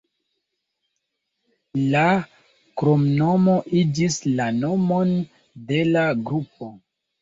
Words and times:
La 1.91 2.07
kromnomo 2.83 3.61
iĝis 3.85 4.21
la 4.43 4.51
nomon 4.59 5.17
de 5.73 5.89
la 5.97 6.11
grupo. 6.31 6.77